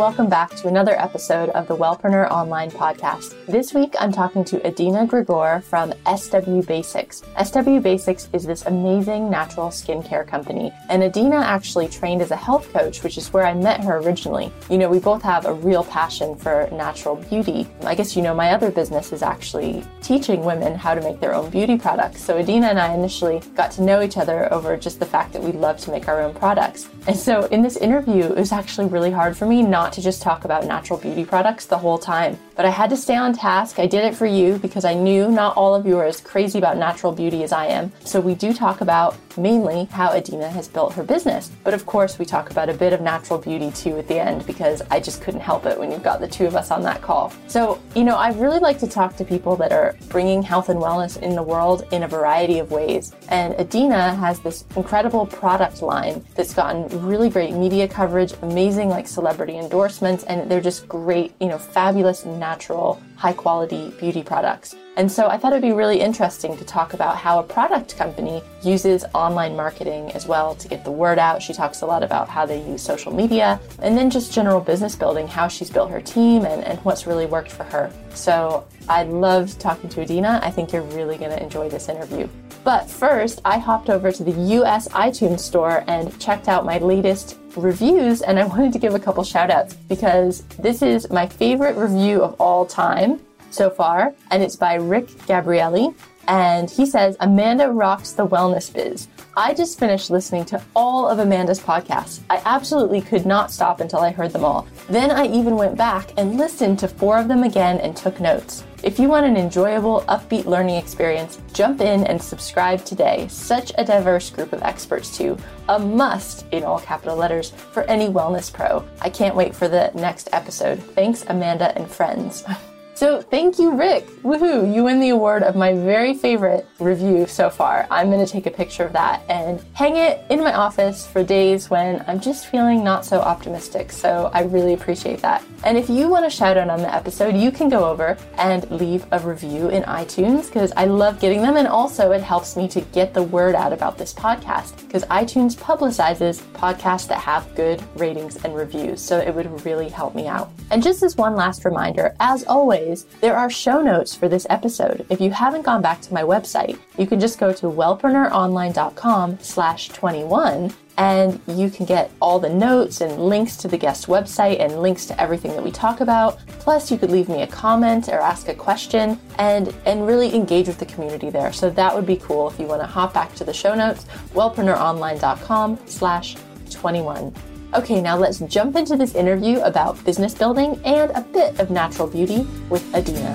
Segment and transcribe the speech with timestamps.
[0.00, 3.34] Welcome back to another episode of the Wellpreneur Online Podcast.
[3.44, 7.22] This week I'm talking to Adina Grigore from SW Basics.
[7.44, 12.72] SW Basics is this amazing natural skincare company, and Adina actually trained as a health
[12.72, 14.50] coach, which is where I met her originally.
[14.70, 17.68] You know, we both have a real passion for natural beauty.
[17.82, 21.34] I guess you know my other business is actually teaching women how to make their
[21.34, 22.24] own beauty products.
[22.24, 25.42] So Adina and I initially got to know each other over just the fact that
[25.42, 26.88] we love to make our own products.
[27.06, 30.22] And so in this interview, it was actually really hard for me not to just
[30.22, 32.38] talk about natural beauty products the whole time.
[32.56, 33.78] But I had to stay on task.
[33.78, 36.58] I did it for you because I knew not all of you are as crazy
[36.58, 37.92] about natural beauty as I am.
[38.04, 41.50] So we do talk about mainly how Adina has built her business.
[41.64, 44.46] But of course, we talk about a bit of natural beauty too at the end
[44.46, 47.00] because I just couldn't help it when you've got the two of us on that
[47.02, 47.32] call.
[47.46, 50.80] So, you know, I really like to talk to people that are bringing health and
[50.80, 53.14] wellness in the world in a variety of ways.
[53.28, 59.06] And Adina has this incredible product line that's gotten really great media coverage, amazing like
[59.06, 59.79] celebrity endorsements,
[60.24, 64.74] and they're just great, you know, fabulous natural high quality beauty products.
[64.96, 68.42] And so I thought it'd be really interesting to talk about how a product company
[68.62, 71.42] uses online marketing as well to get the word out.
[71.42, 74.96] She talks a lot about how they use social media and then just general business
[74.96, 77.90] building, how she's built her team and, and what's really worked for her.
[78.14, 80.40] So I loved talking to Adina.
[80.42, 82.28] I think you're really going to enjoy this interview.
[82.64, 87.38] But first, I hopped over to the US iTunes store and checked out my latest
[87.56, 91.76] reviews and I wanted to give a couple shout outs because this is my favorite
[91.76, 93.20] review of all time
[93.50, 95.94] so far, and it's by Rick Gabrielli.
[96.28, 99.08] And he says, Amanda rocks the wellness biz.
[99.40, 102.20] I just finished listening to all of Amanda's podcasts.
[102.28, 104.68] I absolutely could not stop until I heard them all.
[104.90, 108.64] Then I even went back and listened to four of them again and took notes.
[108.82, 113.28] If you want an enjoyable, upbeat learning experience, jump in and subscribe today.
[113.28, 115.38] Such a diverse group of experts, too.
[115.70, 118.86] A must, in all capital letters, for any wellness pro.
[119.00, 120.82] I can't wait for the next episode.
[120.82, 122.44] Thanks, Amanda and friends.
[122.94, 124.06] So thank you, Rick.
[124.22, 124.74] Woohoo!
[124.74, 127.86] You win the award of my very favorite review so far.
[127.90, 131.22] I'm going to take a picture of that and hang it in my office for
[131.22, 133.90] days when I'm just feeling not so optimistic.
[133.90, 135.42] So I really appreciate that.
[135.64, 138.70] And if you want a shout out on the episode, you can go over and
[138.70, 141.56] leave a review in iTunes because I love getting them.
[141.56, 145.56] And also, it helps me to get the word out about this podcast because iTunes
[145.56, 149.00] publicizes podcasts that have good ratings and reviews.
[149.00, 150.50] So it would really help me out.
[150.70, 154.46] And just as one last reminder, as always, always, there are show notes for this
[154.50, 155.06] episode.
[155.10, 159.88] If you haven't gone back to my website, you can just go to wellpreneuronline.com slash
[159.88, 164.82] 21 and you can get all the notes and links to the guest website and
[164.82, 166.38] links to everything that we talk about.
[166.58, 170.66] Plus, you could leave me a comment or ask a question and, and really engage
[170.66, 171.52] with the community there.
[171.52, 174.04] So that would be cool if you want to hop back to the show notes,
[174.34, 176.36] wellpreneuronline.com slash
[176.70, 177.34] 21.
[177.72, 182.08] Okay, now let's jump into this interview about business building and a bit of natural
[182.08, 183.32] beauty with Adina.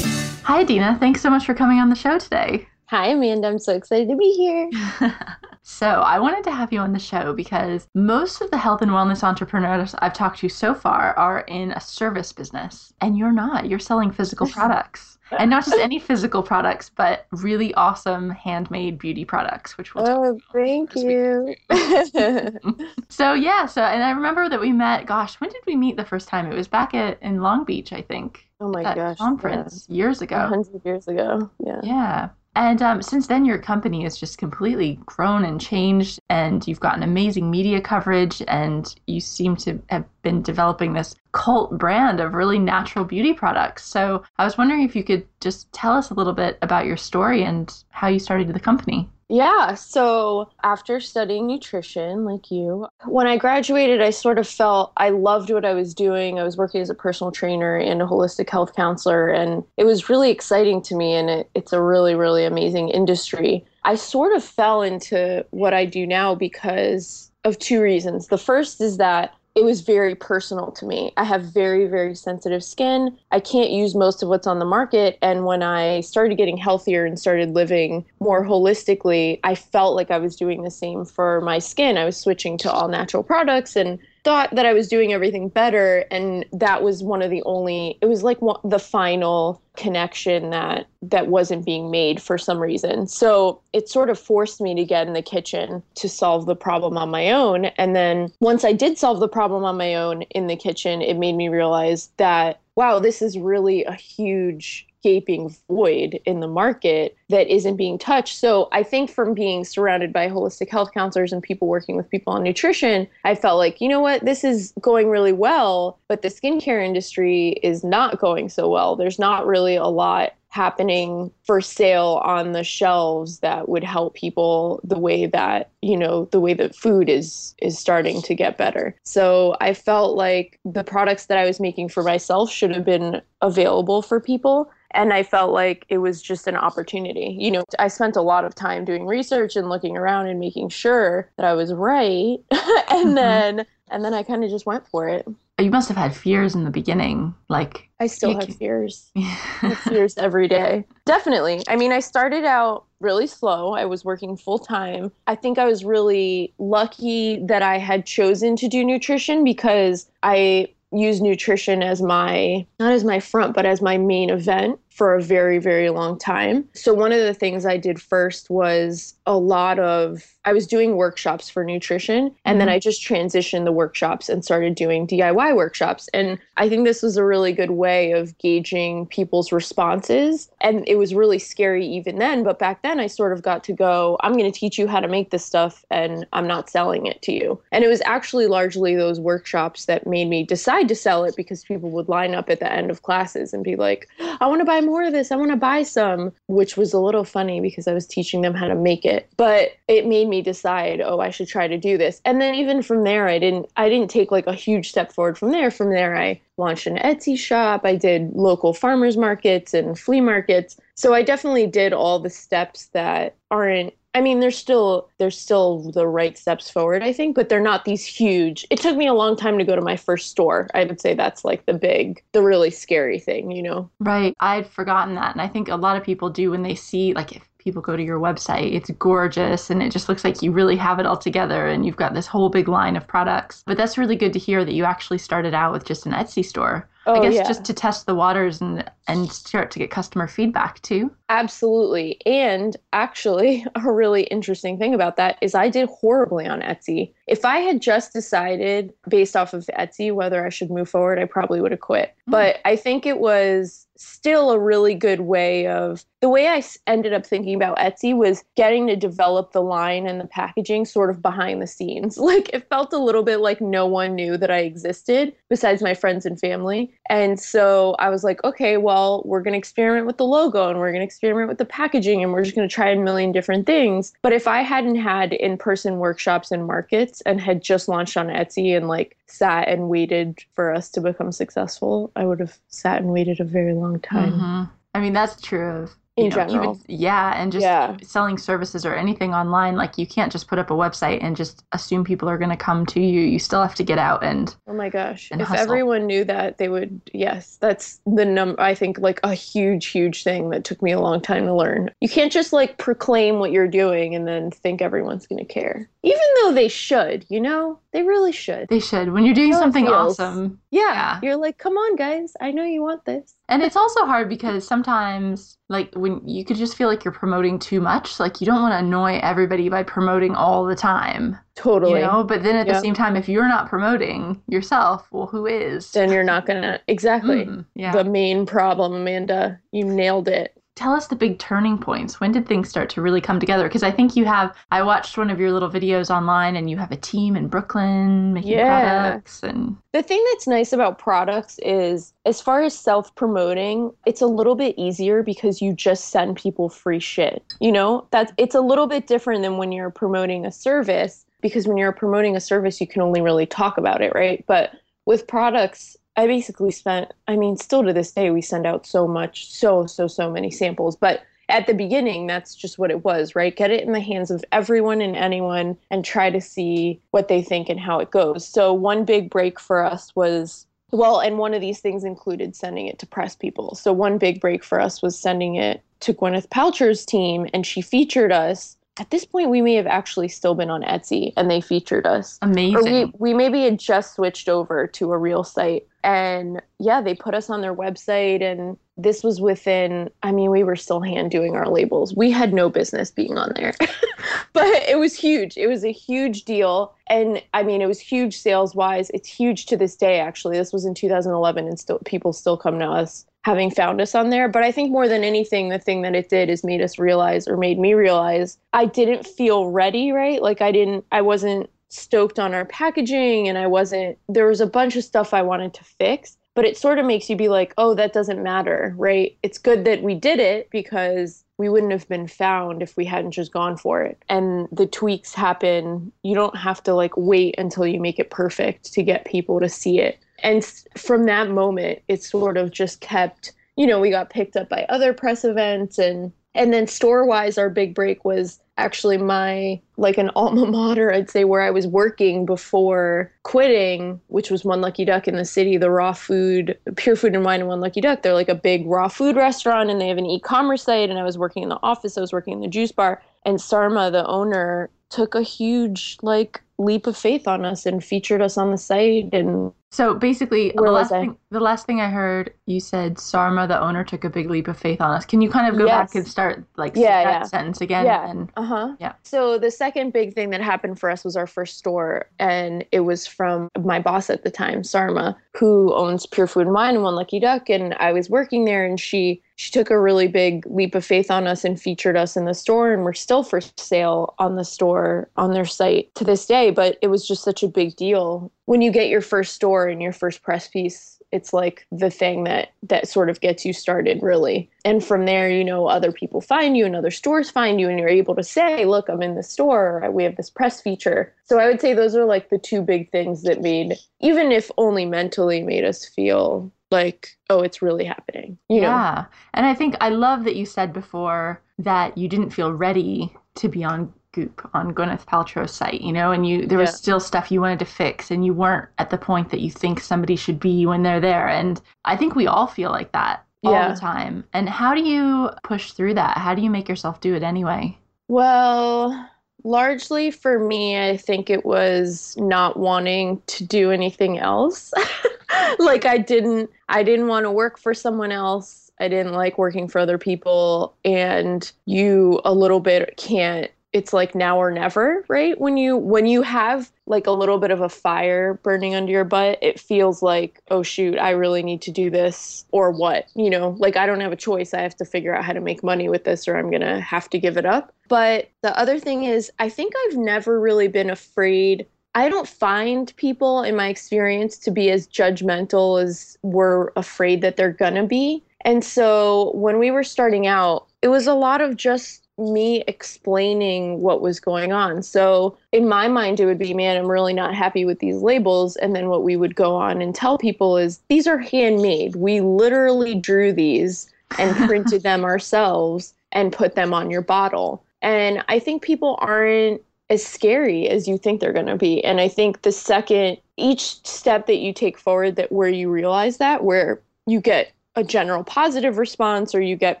[0.42, 0.98] Hi, Adina.
[1.00, 2.68] Thanks so much for coming on the show today.
[2.86, 3.48] Hi, Amanda.
[3.48, 4.68] I'm so excited to be here.
[5.62, 8.90] so, I wanted to have you on the show because most of the health and
[8.90, 13.68] wellness entrepreneurs I've talked to so far are in a service business, and you're not.
[13.68, 19.24] You're selling physical products and not just any physical products, but really awesome handmade beauty
[19.24, 21.54] products, which we'll oh, thank you.
[23.08, 25.06] so yeah, so and I remember that we met.
[25.06, 26.50] Gosh, when did we meet the first time?
[26.50, 28.46] It was back at in Long Beach, I think.
[28.60, 29.96] Oh my gosh, conference yeah.
[29.96, 30.46] years ago.
[30.46, 31.50] hundred years ago.
[31.64, 31.80] Yeah.
[31.82, 32.28] Yeah.
[32.56, 37.04] And um, since then, your company has just completely grown and changed, and you've gotten
[37.04, 42.58] amazing media coverage, and you seem to have been developing this cult brand of really
[42.58, 43.84] natural beauty products.
[43.84, 46.96] So I was wondering if you could just tell us a little bit about your
[46.96, 49.08] story and how you started the company.
[49.30, 49.74] Yeah.
[49.74, 55.50] So after studying nutrition, like you, when I graduated, I sort of felt I loved
[55.50, 56.40] what I was doing.
[56.40, 60.08] I was working as a personal trainer and a holistic health counselor, and it was
[60.08, 61.14] really exciting to me.
[61.14, 63.64] And it, it's a really, really amazing industry.
[63.84, 68.26] I sort of fell into what I do now because of two reasons.
[68.26, 71.12] The first is that it was very personal to me.
[71.16, 73.18] I have very, very sensitive skin.
[73.32, 75.18] I can't use most of what's on the market.
[75.22, 80.18] And when I started getting healthier and started living more holistically, I felt like I
[80.18, 81.98] was doing the same for my skin.
[81.98, 86.04] I was switching to all natural products and thought that I was doing everything better.
[86.10, 90.86] And that was one of the only, it was like one, the final connection that
[91.02, 93.06] that wasn't being made for some reason.
[93.06, 96.98] So it sort of forced me to get in the kitchen to solve the problem
[96.98, 97.66] on my own.
[97.66, 101.16] And then once I did solve the problem on my own in the kitchen, it
[101.16, 107.16] made me realize that wow, this is really a huge gaping void in the market
[107.28, 108.38] that isn't being touched.
[108.38, 112.32] So I think from being surrounded by holistic health counselors and people working with people
[112.32, 116.28] on nutrition, I felt like, you know what, this is going really well, but the
[116.28, 118.96] skincare industry is not going so well.
[118.96, 124.80] There's not really a lot happening for sale on the shelves that would help people
[124.82, 128.96] the way that you know the way that food is is starting to get better
[129.04, 133.22] so i felt like the products that i was making for myself should have been
[133.42, 137.36] available for people and I felt like it was just an opportunity.
[137.38, 140.68] You know, I spent a lot of time doing research and looking around and making
[140.70, 142.38] sure that I was right.
[142.50, 143.14] and mm-hmm.
[143.14, 145.26] then and then I kind of just went for it.
[145.58, 149.10] You must have had fears in the beginning, like I still have fears.
[149.16, 150.86] have fears every day.
[151.04, 151.62] Definitely.
[151.68, 153.74] I mean, I started out really slow.
[153.74, 155.12] I was working full time.
[155.26, 160.68] I think I was really lucky that I had chosen to do nutrition because I
[160.92, 165.22] use nutrition as my not as my front but as my main event for a
[165.22, 166.68] very, very long time.
[166.74, 170.94] So, one of the things I did first was a lot of, I was doing
[170.96, 172.58] workshops for nutrition, and mm-hmm.
[172.58, 176.10] then I just transitioned the workshops and started doing DIY workshops.
[176.12, 180.50] And I think this was a really good way of gauging people's responses.
[180.60, 182.42] And it was really scary even then.
[182.42, 185.00] But back then, I sort of got to go, I'm going to teach you how
[185.00, 187.58] to make this stuff, and I'm not selling it to you.
[187.72, 191.64] And it was actually largely those workshops that made me decide to sell it because
[191.64, 194.06] people would line up at the end of classes and be like,
[194.42, 195.30] I want to buy more of this.
[195.30, 198.54] I want to buy some, which was a little funny because I was teaching them
[198.54, 199.30] how to make it.
[199.36, 202.20] But it made me decide, oh, I should try to do this.
[202.24, 205.38] And then even from there, I didn't I didn't take like a huge step forward
[205.38, 205.70] from there.
[205.70, 207.82] From there, I launched an Etsy shop.
[207.84, 210.76] I did local farmers markets and flea markets.
[210.94, 215.92] So I definitely did all the steps that aren't I mean, there's still there's still
[215.92, 218.66] the right steps forward, I think, but they're not these huge.
[218.70, 220.68] It took me a long time to go to my first store.
[220.74, 223.88] I would say that's like the big, the really scary thing, you know.
[224.00, 224.34] Right.
[224.40, 227.32] I'd forgotten that, and I think a lot of people do when they see like
[227.32, 228.74] if people go to your website.
[228.74, 231.96] It's gorgeous and it just looks like you really have it all together and you've
[231.96, 233.62] got this whole big line of products.
[233.66, 236.44] But that's really good to hear that you actually started out with just an Etsy
[236.44, 236.88] store.
[237.10, 237.48] Oh, I guess yeah.
[237.48, 241.10] just to test the waters and and start to get customer feedback too.
[241.28, 242.24] Absolutely.
[242.24, 247.12] And actually, a really interesting thing about that is I did horribly on Etsy.
[247.26, 251.24] If I had just decided based off of Etsy whether I should move forward, I
[251.24, 252.14] probably would have quit.
[252.28, 252.32] Mm.
[252.32, 257.12] But I think it was still a really good way of the way I ended
[257.12, 261.22] up thinking about Etsy was getting to develop the line and the packaging sort of
[261.22, 262.18] behind the scenes.
[262.30, 265.94] Like it felt a little bit like no one knew that I existed besides my
[265.94, 266.94] friends and family.
[267.08, 270.78] And so I was like, okay, well, we're going to experiment with the logo and
[270.78, 273.32] we're going to experiment with the packaging and we're just going to try a million
[273.32, 274.12] different things.
[274.22, 278.28] But if I hadn't had in person workshops and markets and had just launched on
[278.28, 283.02] Etsy and like sat and waited for us to become successful, I would have sat
[283.02, 284.32] and waited a very long time.
[284.32, 284.62] Mm-hmm.
[284.94, 286.74] I mean, that's true of in know, general.
[286.74, 287.96] Even, yeah, and just yeah.
[288.02, 291.64] selling services or anything online, like you can't just put up a website and just
[291.72, 293.20] assume people are going to come to you.
[293.20, 295.30] You still have to get out and Oh my gosh.
[295.32, 295.62] If hustle.
[295.62, 300.22] everyone knew that, they would yes, that's the number I think like a huge huge
[300.22, 301.90] thing that took me a long time to learn.
[302.00, 305.88] You can't just like proclaim what you're doing and then think everyone's going to care.
[306.02, 307.78] Even though they should, you know?
[307.92, 308.68] They really should.
[308.68, 309.12] They should.
[309.12, 310.60] When you're doing something awesome.
[310.70, 311.20] Yeah, yeah.
[311.22, 312.34] You're like, "Come on, guys.
[312.40, 316.56] I know you want this." And it's also hard because sometimes like when you could
[316.56, 319.82] just feel like you're promoting too much like you don't want to annoy everybody by
[319.82, 322.00] promoting all the time totally.
[322.00, 322.22] you know?
[322.22, 322.76] But then at yep.
[322.76, 325.90] the same time if you're not promoting yourself well who is?
[325.90, 327.46] Then you're not gonna exactly.
[327.46, 327.92] Mm, yeah.
[327.92, 332.20] the main problem amanda you nailed it tell us the big turning points.
[332.20, 333.64] When did things start to really come together?
[333.64, 336.78] Because I think you have, I watched one of your little videos online and you
[336.78, 339.10] have a team in Brooklyn making yeah.
[339.10, 339.42] products.
[339.42, 344.26] And the thing that's nice about products is, as far as self promoting, it's a
[344.26, 347.42] little bit easier because you just send people free shit.
[347.60, 351.68] You know, that's it's a little bit different than when you're promoting a service because
[351.68, 354.42] when you're promoting a service, you can only really talk about it, right?
[354.46, 354.72] But
[355.04, 359.08] with products, I basically spent, I mean, still to this day, we send out so
[359.08, 360.94] much, so, so, so many samples.
[360.94, 363.56] But at the beginning, that's just what it was, right?
[363.56, 367.40] Get it in the hands of everyone and anyone and try to see what they
[367.40, 368.46] think and how it goes.
[368.46, 372.86] So, one big break for us was well, and one of these things included sending
[372.86, 373.74] it to press people.
[373.74, 377.80] So, one big break for us was sending it to Gwyneth Paltrow's team, and she
[377.80, 381.60] featured us at this point we may have actually still been on Etsy and they
[381.60, 382.38] featured us.
[382.42, 382.76] Amazing.
[382.76, 385.86] Or we, we maybe had just switched over to a real site.
[386.02, 390.64] And yeah, they put us on their website and this was within I mean, we
[390.64, 392.14] were still hand doing our labels.
[392.14, 393.74] We had no business being on there.
[394.52, 395.56] but it was huge.
[395.56, 396.94] It was a huge deal.
[397.08, 399.10] And I mean, it was huge sales wise.
[399.10, 400.58] It's huge to this day actually.
[400.58, 404.30] This was in 2011 and still people still come to us having found us on
[404.30, 404.48] there.
[404.48, 407.48] But I think more than anything, the thing that it did is made us realize
[407.48, 410.42] or made me realize I didn't feel ready, right?
[410.42, 414.66] Like I didn't, I wasn't stoked on our packaging and I wasn't, there was a
[414.66, 416.36] bunch of stuff I wanted to fix.
[416.56, 419.38] But it sort of makes you be like, oh, that doesn't matter, right?
[419.42, 423.32] It's good that we did it because we wouldn't have been found if we hadn't
[423.32, 424.20] just gone for it.
[424.28, 426.10] And the tweaks happen.
[426.22, 429.68] You don't have to like wait until you make it perfect to get people to
[429.68, 430.64] see it and
[430.96, 434.84] from that moment it sort of just kept you know we got picked up by
[434.88, 440.18] other press events and and then store wise our big break was actually my like
[440.18, 445.04] an alma mater i'd say where i was working before quitting which was one lucky
[445.04, 448.22] duck in the city the raw food pure food and wine and one lucky duck.
[448.22, 451.22] They're like a big raw food restaurant and they have an e-commerce site and i
[451.22, 453.22] was working in the office i was working in the juice bar.
[453.44, 458.42] And sarma the owner took a huge like leap of faith on us and featured
[458.42, 462.52] us on the site and so basically the last, thing, the last thing i heard
[462.66, 465.24] you said sarma the owner took a big leap of faith on us.
[465.24, 465.92] Can you kind of go yes.
[466.08, 467.42] back and start like yeah, that yeah.
[467.42, 468.30] sentence again yeah.
[468.30, 468.96] and, uh-huh.
[468.98, 469.14] Yeah.
[469.22, 473.00] So the second big thing that happened for us was our first store and it
[473.00, 477.04] was from my boss at the time sarma who owns pure food and wine and
[477.04, 480.64] one lucky duck and i was working there and she she took a really big
[480.66, 483.60] leap of faith on us and featured us in the store and we're still for
[483.76, 487.62] sale on the store on their site to this day but it was just such
[487.62, 488.50] a big deal.
[488.64, 492.44] When you get your first store and your first press piece it's like the thing
[492.44, 496.40] that that sort of gets you started really and from there you know other people
[496.40, 499.34] find you and other stores find you and you're able to say look i'm in
[499.34, 502.58] the store we have this press feature so i would say those are like the
[502.58, 507.82] two big things that made even if only mentally made us feel like, oh, it's
[507.82, 508.58] really happening.
[508.68, 508.88] You know?
[508.88, 509.24] Yeah.
[509.54, 513.68] And I think I love that you said before that you didn't feel ready to
[513.68, 517.50] be on Goop on Gwyneth Paltrow's site, you know, and you there was still stuff
[517.50, 520.60] you wanted to fix and you weren't at the point that you think somebody should
[520.60, 521.48] be when they're there.
[521.48, 523.92] And I think we all feel like that all yeah.
[523.92, 524.44] the time.
[524.52, 526.38] And how do you push through that?
[526.38, 527.98] How do you make yourself do it anyway?
[528.28, 529.28] Well,
[529.64, 534.92] largely for me, I think it was not wanting to do anything else.
[535.78, 538.90] like I didn't I didn't want to work for someone else.
[539.00, 544.34] I didn't like working for other people and you a little bit can't it's like
[544.34, 545.60] now or never, right?
[545.60, 549.24] When you when you have like a little bit of a fire burning under your
[549.24, 553.26] butt, it feels like, oh shoot, I really need to do this or what?
[553.34, 554.72] You know, like I don't have a choice.
[554.74, 557.00] I have to figure out how to make money with this or I'm going to
[557.00, 557.92] have to give it up.
[558.08, 563.14] But the other thing is, I think I've never really been afraid I don't find
[563.16, 568.42] people in my experience to be as judgmental as we're afraid that they're to be.
[568.62, 574.00] And so when we were starting out, it was a lot of just me explaining
[574.00, 575.02] what was going on.
[575.02, 578.76] So in my mind, it would be, man, I'm really not happy with these labels.
[578.76, 582.16] And then what we would go on and tell people is, these are handmade.
[582.16, 587.84] We literally drew these and printed them ourselves and put them on your bottle.
[588.02, 592.02] And I think people aren't as scary as you think they're going to be.
[592.04, 596.38] And I think the second each step that you take forward that where you realize
[596.38, 600.00] that where you get a general positive response or you get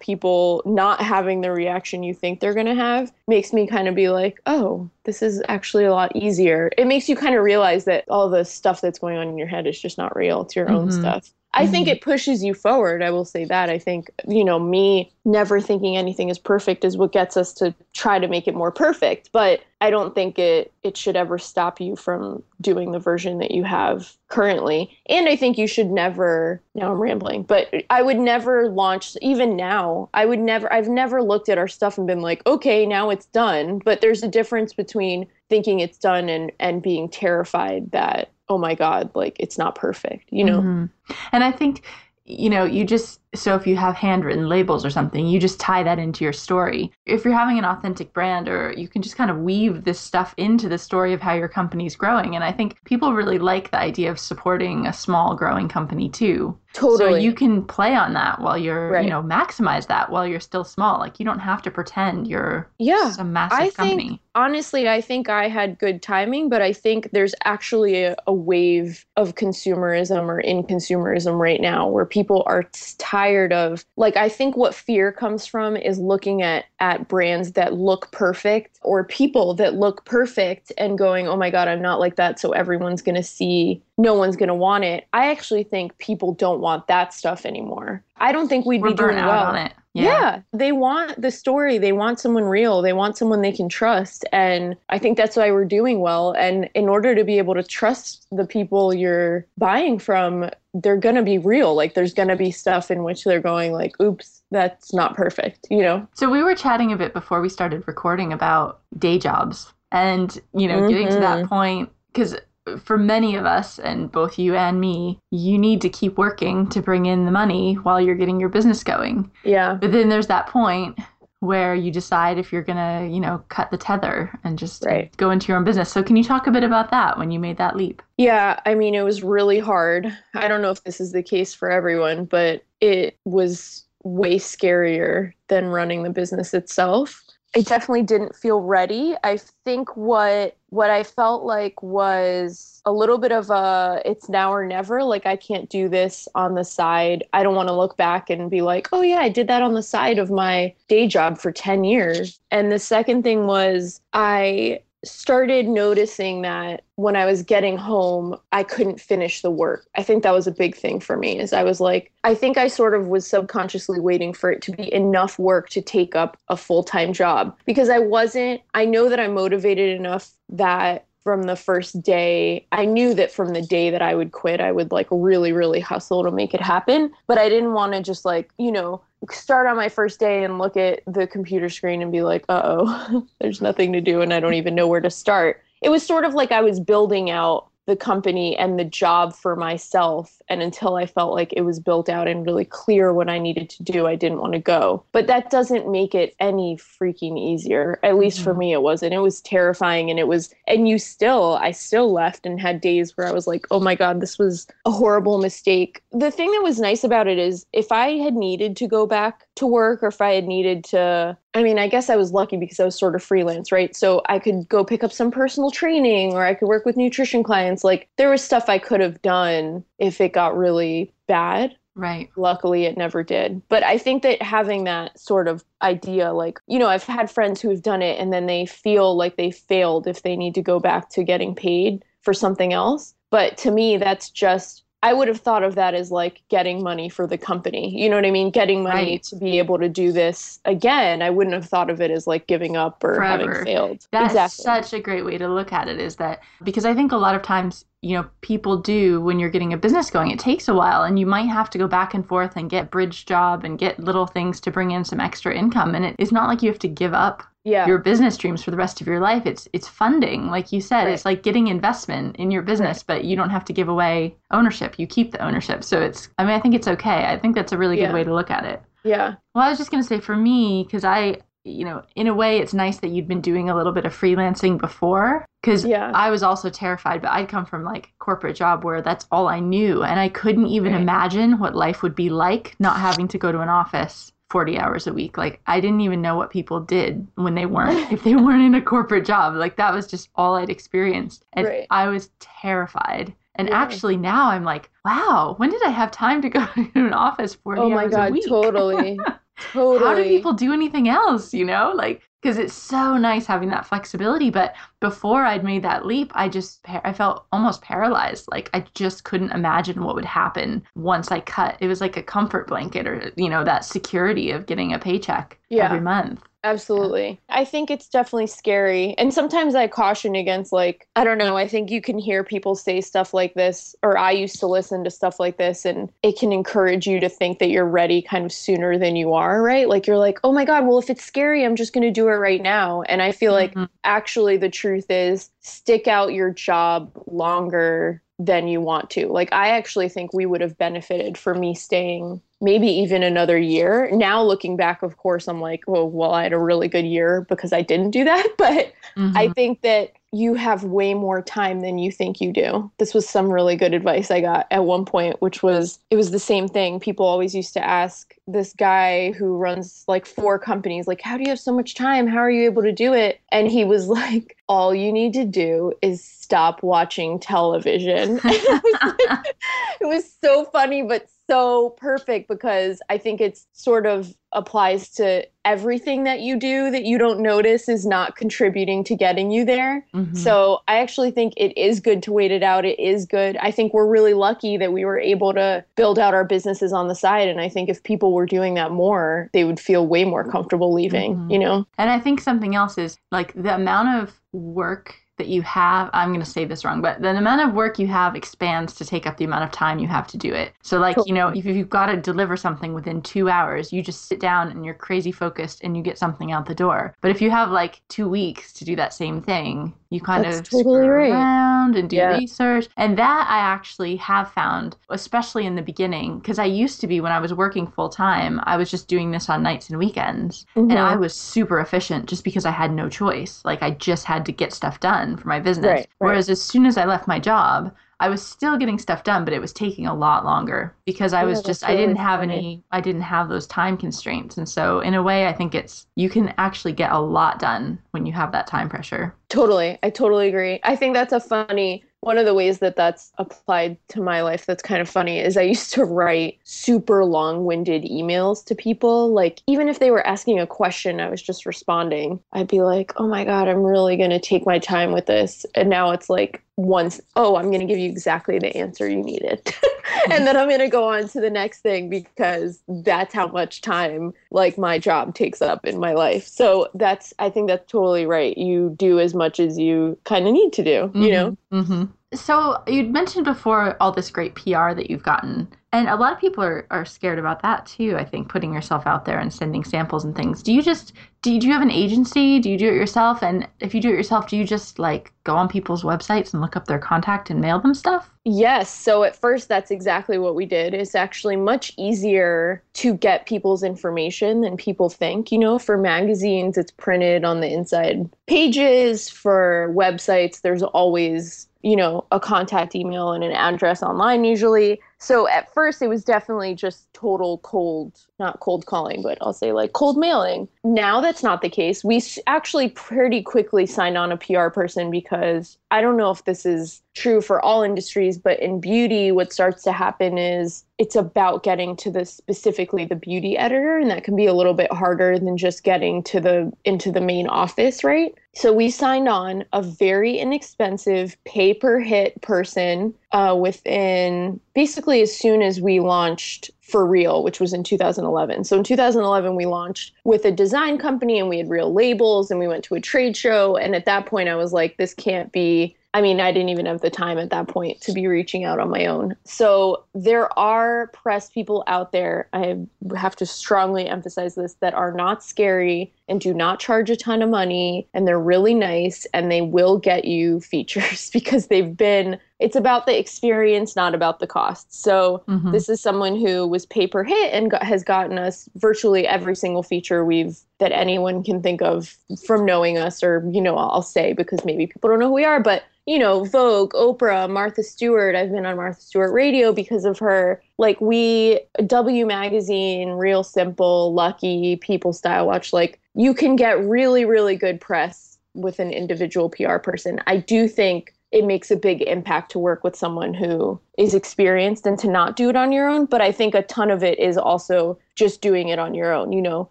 [0.00, 3.94] people not having the reaction you think they're going to have makes me kind of
[3.94, 7.84] be like, "Oh, this is actually a lot easier." It makes you kind of realize
[7.84, 10.42] that all the stuff that's going on in your head is just not real.
[10.42, 10.76] It's your mm-hmm.
[10.76, 11.30] own stuff.
[11.52, 11.96] I think mm-hmm.
[11.96, 13.02] it pushes you forward.
[13.02, 13.70] I will say that.
[13.70, 17.74] I think, you know, me never thinking anything is perfect is what gets us to
[17.92, 19.30] try to make it more perfect.
[19.32, 23.50] But I don't think it it should ever stop you from doing the version that
[23.50, 24.96] you have currently.
[25.08, 29.56] And I think you should never now I'm rambling, but I would never launch even
[29.56, 30.08] now.
[30.14, 33.26] I would never I've never looked at our stuff and been like, "Okay, now it's
[33.26, 38.58] done." But there's a difference between thinking it's done and and being terrified that oh
[38.58, 41.14] my god like it's not perfect you know mm-hmm.
[41.32, 41.84] and i think
[42.26, 45.84] you know you just So if you have handwritten labels or something, you just tie
[45.84, 46.90] that into your story.
[47.06, 50.34] If you're having an authentic brand, or you can just kind of weave this stuff
[50.36, 52.34] into the story of how your company's growing.
[52.34, 56.58] And I think people really like the idea of supporting a small growing company too.
[56.72, 56.98] Totally.
[56.98, 59.04] So you can play on that while you're, Right.
[59.04, 60.98] you know, maximize that while you're still small.
[60.98, 64.08] Like you don't have to pretend you're Yeah, some massive I company.
[64.08, 68.32] think honestly, I think I had good timing, but I think there's actually a, a
[68.32, 74.16] wave of consumerism or in consumerism right now where people are t- tired of like
[74.16, 79.04] I think what fear comes from is looking at at brands that look perfect or
[79.04, 83.02] people that look perfect and going, "Oh my god, I'm not like that, so everyone's
[83.02, 86.86] going to see, no one's going to want it." I actually think people don't want
[86.86, 88.02] that stuff anymore.
[88.16, 89.72] I don't think we'd We're be doing well on it.
[89.94, 90.40] yeah.
[90.52, 91.78] they want the story.
[91.78, 92.82] They want someone real.
[92.82, 94.24] They want someone they can trust.
[94.32, 96.32] And I think that's why we're doing well.
[96.32, 101.16] And in order to be able to trust the people you're buying from, they're going
[101.16, 101.74] to be real.
[101.74, 105.66] Like there's going to be stuff in which they're going like, oops, that's not perfect,
[105.70, 106.06] you know?
[106.14, 110.68] So we were chatting a bit before we started recording about day jobs and, you
[110.68, 111.48] know, getting to that mm-hmm.
[111.48, 112.36] point because
[112.78, 116.82] for many of us and both you and me, you need to keep working to
[116.82, 119.30] bring in the money while you're getting your business going.
[119.44, 119.74] Yeah.
[119.74, 120.98] But then there's that point
[121.40, 125.14] where you decide if you're going to, you know, cut the tether and just Right.
[125.16, 125.90] go into your own business.
[125.90, 128.02] So can you talk a bit about that when you made that leap?
[128.18, 130.06] Yeah, I mean, it was really hard.
[130.34, 135.32] I don't know if this is the case for everyone, but it was way scarier
[135.48, 137.22] than running the business itself.
[137.56, 139.16] I definitely didn't feel ready.
[139.24, 144.52] I think what what I felt like was a little bit of a it's now
[144.52, 145.02] or never.
[145.02, 147.24] Like I can't do this on the side.
[147.32, 149.74] I don't want to look back and be like, "Oh yeah, I did that on
[149.74, 154.82] the side of my day job for 10 years." And the second thing was I
[155.04, 159.86] started noticing that when I was getting home, I couldn't finish the work.
[159.96, 162.58] I think that was a big thing for me is I was like, I think
[162.58, 166.36] I sort of was subconsciously waiting for it to be enough work to take up
[166.48, 171.56] a full-time job because I wasn't I know that I'm motivated enough that from the
[171.56, 175.06] first day, I knew that from the day that I would quit, I would like
[175.10, 177.12] really, really hustle to make it happen.
[177.26, 180.58] But I didn't want to just like, you know, start on my first day and
[180.58, 184.32] look at the computer screen and be like, uh oh, there's nothing to do and
[184.32, 185.62] I don't even know where to start.
[185.82, 189.56] It was sort of like I was building out the company and the job for
[189.56, 190.40] myself.
[190.48, 193.68] And until I felt like it was built out and really clear what I needed
[193.70, 195.04] to do, I didn't want to go.
[195.12, 197.98] But that doesn't make it any freaking easier.
[198.02, 198.58] At least for mm-hmm.
[198.60, 199.14] me, it wasn't.
[199.14, 200.10] It was terrifying.
[200.10, 203.46] And it was, and you still, I still left and had days where I was
[203.46, 206.02] like, oh my God, this was a horrible mistake.
[206.12, 209.46] The thing that was nice about it is if I had needed to go back
[209.56, 212.56] to work or if I had needed to, I mean, I guess I was lucky
[212.56, 213.94] because I was sort of freelance, right?
[213.96, 217.42] So I could go pick up some personal training or I could work with nutrition
[217.42, 217.82] clients.
[217.82, 221.76] Like there was stuff I could have done if it got really bad.
[221.96, 222.30] Right.
[222.36, 223.60] Luckily, it never did.
[223.68, 227.60] But I think that having that sort of idea, like, you know, I've had friends
[227.60, 230.62] who have done it and then they feel like they failed if they need to
[230.62, 233.12] go back to getting paid for something else.
[233.30, 237.08] But to me, that's just, I would have thought of that as like getting money
[237.08, 237.98] for the company.
[238.02, 238.50] You know what I mean?
[238.50, 239.22] Getting money Right.
[239.24, 241.22] to be able to do this again.
[241.22, 243.24] I wouldn't have thought of it as like giving up or Forever.
[243.24, 244.06] having failed.
[244.12, 244.62] That's exactly.
[244.62, 247.34] such a great way to look at it is that because I think a lot
[247.34, 250.74] of times, you know, people do when you're getting a business going, it takes a
[250.74, 253.78] while and you might have to go back and forth and get bridge job and
[253.78, 255.94] get little things to bring in some extra income.
[255.94, 257.86] And it, it's not like you have to give up yeah.
[257.86, 259.44] your business dreams for the rest of your life.
[259.46, 260.48] It's it's funding.
[260.48, 261.12] Like you said, Right.
[261.14, 264.98] it's like getting investment in your business, but you don't have to give away ownership.
[264.98, 265.84] You keep the ownership.
[265.84, 267.26] So it's I mean, I think it's okay.
[267.26, 268.06] I think that's a really Yeah.
[268.06, 268.82] good way to look at it.
[269.04, 269.34] yeah.
[269.54, 272.34] Well, I was just going to say for me, because I, you know, in a
[272.34, 275.44] way, it's nice that you'd been doing a little bit of freelancing before.
[275.62, 276.10] Because Yeah.
[276.14, 279.60] I was also terrified, but I'd come from like corporate job where that's all I
[279.60, 281.00] knew, and I couldn't even Right.
[281.02, 284.32] imagine what life would be like not having to go to an office.
[284.50, 285.38] 40 hours a week.
[285.38, 288.74] Like I didn't even know what people did when they weren't if they weren't in
[288.74, 289.54] a corporate job.
[289.54, 291.44] Like that was just all I'd experienced.
[291.54, 291.86] And Right.
[291.90, 293.34] I was terrified.
[293.56, 293.76] And Yeah.
[293.82, 297.54] actually now I'm like, wow, when did I have time to go to an office
[297.54, 298.32] 40 Oh my hours a God.
[298.32, 298.44] week?
[298.46, 299.18] Totally.
[299.72, 300.08] totally.
[300.08, 303.86] how do people do anything else you know like because it's so nice having that
[303.86, 308.84] flexibility but before i'd made that leap i just i felt almost paralyzed like i
[308.94, 313.06] just couldn't imagine what would happen once i cut it was like a comfort blanket
[313.06, 315.84] or you know that security of getting a paycheck Yeah.
[315.86, 317.40] every month Absolutely.
[317.48, 319.14] I think it's definitely scary.
[319.16, 322.74] And sometimes I caution against, like, I don't know, I think you can hear people
[322.74, 326.38] say stuff like this, or I used to listen to stuff like this, and it
[326.38, 329.88] can encourage you to think that you're ready kind of sooner than you are, right?
[329.88, 332.28] Like, you're like, oh my God, well, if it's scary, I'm just going to do
[332.28, 333.02] it right now.
[333.02, 333.88] And I feel like Mhm.
[334.04, 339.28] actually the truth is stick out your job longer than you want to.
[339.28, 344.10] Like, I actually think we would have benefited for me staying maybe even another year.
[344.12, 347.46] Now looking back, of course, I'm like, oh, well, I had a really good year
[347.48, 348.46] because I didn't do that.
[348.60, 349.36] But mm-hmm.
[349.36, 352.90] I think that you have way more time than you think you do.
[352.98, 356.30] This was some really good advice I got at one point, which was it was
[356.30, 357.00] the same thing.
[357.00, 361.42] People always used to ask this guy who runs like four companies, like, how do
[361.42, 362.26] you have so much time?
[362.26, 363.40] How are you able to do it?
[363.50, 368.40] And he was like, all you need to do is stop watching television.
[368.44, 369.44] it, was,
[370.00, 375.44] it was so funny, but so perfect because I think it's sort of applies to
[375.64, 380.06] everything that you do that you don't notice is not contributing to getting you there.
[380.14, 380.36] Mm-hmm.
[380.36, 382.84] So I actually think it is good to wait it out.
[382.84, 383.56] It is good.
[383.56, 387.08] I think we're really lucky that we were able to build out our businesses on
[387.08, 387.48] the side.
[387.48, 390.92] And I think if people were doing that more, they would feel way more comfortable
[390.92, 391.50] leaving, mm-hmm.
[391.50, 391.86] you know?
[391.98, 396.28] And I think something else is like the amount of work that you have i'm
[396.28, 399.26] going to say this wrong but the amount of work you have expands to take
[399.26, 400.74] up the amount of time you have to do it.
[400.82, 404.26] So like you know if you've got to deliver something within two hours you just
[404.26, 407.16] sit down and you're crazy focused and you get something out the door.
[407.22, 410.58] But if you have like two weeks to do that same thing you kind That's
[410.58, 411.30] of totally right.
[411.30, 412.36] around and do yeah.
[412.36, 412.88] research.
[412.96, 417.20] And that i actually have found especially in the beginning because i used to be
[417.20, 420.66] when i was working full time i was just doing this on nights and weekends.
[420.76, 420.90] Mm-hmm.
[420.90, 423.62] and i was super efficient just because i had no choice.
[423.64, 426.86] Like i just had to get stuff done for my business right, whereas as soon
[426.86, 430.06] as i left my job I was still getting stuff done, but it was taking
[430.06, 432.54] a lot longer because I was just, really I didn't have funny.
[432.54, 434.58] any, I didn't have those time constraints.
[434.58, 437.98] And so, in a way, I think it's, you can actually get a lot done
[438.10, 439.34] when you have that time pressure.
[439.48, 439.98] Totally.
[440.02, 440.80] I totally agree.
[440.84, 444.66] I think that's a funny, one of the ways that that's applied to my life
[444.66, 449.32] that's kind of funny is I used to write super long winded emails to people.
[449.32, 452.38] Like, even if they were asking a question, I was just responding.
[452.52, 455.64] I'd be like, oh my God, I'm really going to take my time with this.
[455.74, 459.22] And now it's like, once oh i'm going to give you exactly the answer you
[459.22, 459.74] needed
[460.30, 463.80] and then i'm going to go on to the next thing because that's how much
[463.80, 468.26] time like my job takes up in my life so that's i think that's totally
[468.26, 471.22] right you do as much as you kind of need to do mm-hmm.
[471.22, 472.04] you know mm-hmm.
[472.34, 476.38] So you'd mentioned before all this great pr that you've gotten and a lot of
[476.38, 479.84] people are, are scared about that too i think putting yourself out there and sending
[479.84, 480.62] samples and things.
[480.62, 481.12] Do you just
[481.42, 482.58] do you, do you have an agency?
[482.58, 483.42] Do you do it yourself?
[483.42, 486.60] And if you do it yourself do you just like go on people's websites and
[486.60, 488.30] look up their contact and mail them stuff?
[488.44, 488.90] Yes.
[488.90, 490.94] So at first that's exactly what we did.
[490.94, 495.50] It's actually much easier to get people's information than people think.
[495.50, 499.28] You know for magazines it's printed on the inside pages.
[499.28, 505.00] For websites there's always you know a contact email and an address online usually.
[505.18, 509.72] So at first it was definitely just total cold not cold calling but i'll say
[509.72, 510.68] like cold mailing.
[510.84, 512.02] Now that's not the case.
[512.04, 516.64] We actually pretty quickly signed on a pr person because i don't know if this
[516.64, 521.62] is true for all industries but in beauty what starts to happen is it's about
[521.62, 525.38] getting to the specifically the beauty editor and that can be a little bit harder
[525.38, 529.80] than just getting to the into the main office right so we signed on a
[529.80, 537.06] very inexpensive pay per hit person uh, within basically as soon as we launched for
[537.06, 538.64] real, which was in 2011.
[538.64, 542.58] So in 2011, we launched with a design company and we had real labels and
[542.58, 543.76] we went to a trade show.
[543.76, 546.86] And at that point, I was like, this can't be I mean, I didn't even
[546.86, 549.36] have the time at that point to be reaching out on my own.
[549.44, 552.78] So there are press people out there, I
[553.16, 557.42] have to strongly emphasize this, that are not scary and do not charge a ton
[557.42, 562.38] of money and they're really nice and they will get you features because they've been
[562.60, 565.72] it's about the experience not about the cost so mm-hmm.
[565.72, 569.56] this is someone who was pay per hit and got, has gotten us virtually every
[569.56, 574.02] single feature we've that anyone can think of from knowing us or you know i'll
[574.02, 577.84] say because maybe people don't know who we are but you know, Vogue, Oprah, Martha
[577.84, 578.34] Stewart.
[578.34, 580.60] I've been on Martha Stewart radio because of her.
[580.76, 587.24] Like we W magazine, Real Simple, Lucky, People Style Watch, like you can get really
[587.24, 590.20] really good press with an individual PR person.
[590.26, 594.86] I do think it makes a big impact to work with someone who is experienced
[594.86, 596.06] and to not do it on your own.
[596.06, 599.30] But I think a ton of it is also just doing it on your own.
[599.30, 599.70] You know,